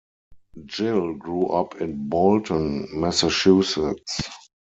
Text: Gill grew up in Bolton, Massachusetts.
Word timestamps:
Gill 0.65 1.13
grew 1.13 1.45
up 1.49 1.79
in 1.79 2.09
Bolton, 2.09 2.87
Massachusetts. 2.91 4.19